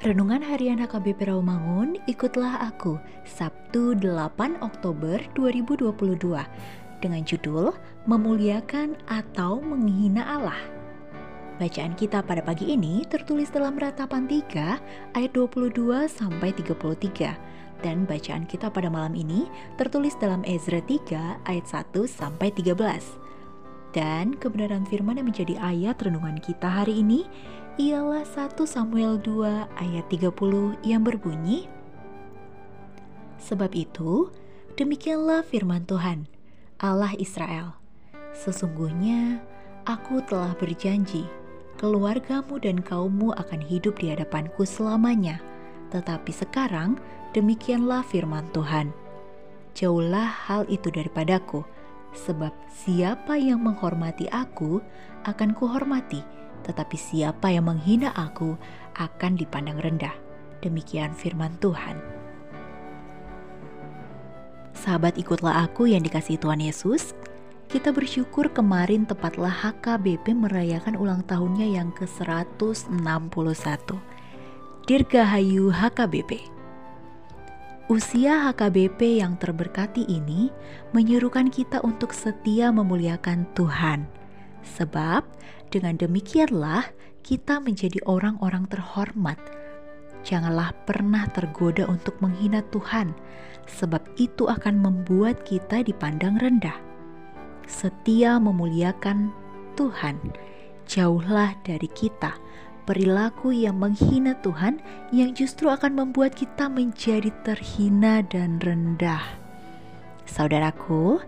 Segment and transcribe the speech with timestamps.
[0.00, 2.96] Renungan Harian HKBP Rawamangun, ikutlah aku,
[3.28, 5.92] Sabtu 8 Oktober 2022,
[7.04, 7.76] dengan judul
[8.08, 10.56] Memuliakan atau Menghina Allah.
[11.60, 18.48] Bacaan kita pada pagi ini tertulis dalam ratapan 3 ayat 22 sampai 33 dan bacaan
[18.48, 23.20] kita pada malam ini tertulis dalam Ezra 3 ayat 1 sampai 13.
[23.92, 27.28] Dan kebenaran firman yang menjadi ayat renungan kita hari ini
[27.80, 30.36] ialah 1 Samuel 2 ayat 30
[30.84, 31.64] yang berbunyi
[33.40, 34.28] Sebab itu
[34.76, 36.28] demikianlah firman Tuhan
[36.76, 37.80] Allah Israel.
[38.36, 39.40] Sesungguhnya
[39.88, 41.24] aku telah berjanji
[41.80, 45.40] keluargamu dan kaummu akan hidup di hadapanku selamanya.
[45.88, 47.00] Tetapi sekarang
[47.32, 48.92] demikianlah firman Tuhan.
[49.72, 51.64] Jauhlah hal itu daripadaku
[52.12, 54.84] sebab siapa yang menghormati aku
[55.24, 56.20] akan kuhormati
[56.62, 58.56] tetapi siapa yang menghina aku
[58.96, 60.14] akan dipandang rendah.
[60.60, 61.96] Demikian firman Tuhan.
[64.76, 67.12] Sahabat ikutlah aku yang dikasih Tuhan Yesus.
[67.70, 72.90] Kita bersyukur kemarin tepatlah HKBP merayakan ulang tahunnya yang ke-161.
[74.88, 76.60] Dirgahayu HKBP.
[77.90, 80.50] Usia HKBP yang terberkati ini
[80.94, 84.19] menyerukan kita untuk setia memuliakan Tuhan.
[84.76, 85.26] Sebab
[85.70, 86.86] dengan demikianlah
[87.26, 89.38] kita menjadi orang-orang terhormat.
[90.20, 93.16] Janganlah pernah tergoda untuk menghina Tuhan,
[93.64, 96.76] sebab itu akan membuat kita dipandang rendah.
[97.64, 99.32] Setia memuliakan
[99.78, 100.20] Tuhan,
[100.84, 102.36] jauhlah dari kita
[102.90, 104.82] perilaku yang menghina Tuhan
[105.14, 109.22] yang justru akan membuat kita menjadi terhina dan rendah.
[110.26, 111.22] Saudaraku,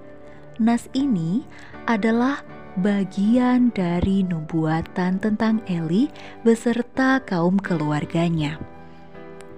[0.59, 1.47] nas ini
[1.87, 2.43] adalah
[2.81, 6.09] bagian dari nubuatan tentang Eli
[6.41, 8.57] beserta kaum keluarganya.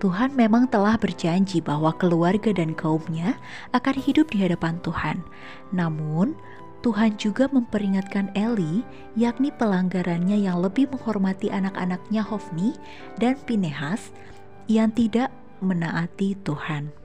[0.03, 3.39] Tuhan memang telah berjanji bahwa keluarga dan kaumnya
[3.71, 5.23] akan hidup di hadapan Tuhan.
[5.71, 6.35] Namun,
[6.85, 8.85] Tuhan juga memperingatkan Eli,
[9.17, 12.77] yakni pelanggarannya yang lebih menghormati anak-anaknya Hofni
[13.17, 14.13] dan Pinehas
[14.69, 15.33] yang tidak
[15.65, 17.04] menaati Tuhan.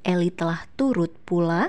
[0.00, 1.68] Eli telah turut pula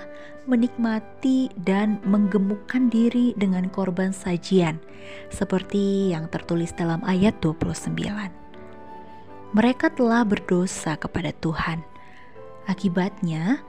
[0.50, 4.82] menikmati dan menggemukkan diri dengan korban sajian
[5.30, 7.92] seperti yang tertulis dalam ayat 29.
[9.52, 11.84] Mereka telah berdosa kepada Tuhan.
[12.72, 13.60] Akibatnya,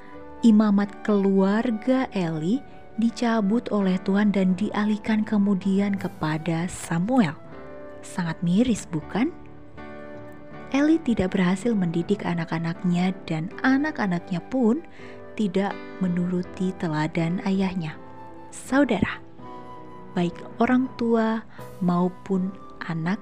[0.46, 2.62] imamat keluarga Eli
[3.02, 7.34] dicabut oleh Tuhan dan dialihkan kemudian kepada Samuel.
[8.06, 9.41] Sangat miris, bukan?
[10.72, 14.80] Eli tidak berhasil mendidik anak-anaknya dan anak-anaknya pun
[15.36, 17.92] tidak menuruti teladan ayahnya.
[18.48, 19.20] Saudara,
[20.16, 21.44] baik orang tua
[21.84, 22.52] maupun
[22.88, 23.20] anak,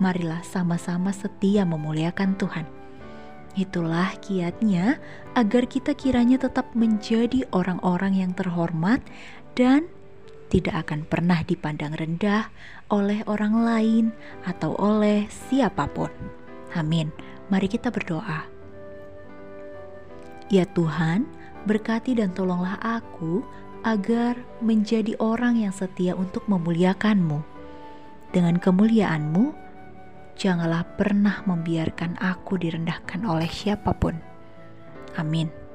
[0.00, 2.64] marilah sama-sama setia memuliakan Tuhan.
[3.52, 4.96] Itulah kiatnya
[5.36, 9.04] agar kita kiranya tetap menjadi orang-orang yang terhormat
[9.52, 9.92] dan
[10.48, 12.48] tidak akan pernah dipandang rendah
[12.88, 14.04] oleh orang lain
[14.48, 16.08] atau oleh siapa pun.
[16.76, 17.12] Amin.
[17.48, 18.44] Mari kita berdoa.
[20.48, 21.28] Ya Tuhan,
[21.68, 23.44] berkati dan tolonglah aku
[23.84, 27.40] agar menjadi orang yang setia untuk memuliakan-Mu.
[28.32, 29.44] Dengan kemuliaan-Mu,
[30.36, 34.16] janganlah pernah membiarkan aku direndahkan oleh siapa pun.
[35.16, 35.67] Amin.